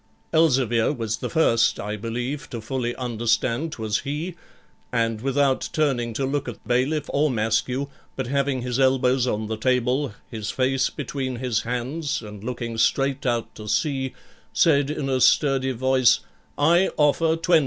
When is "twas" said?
3.73-3.99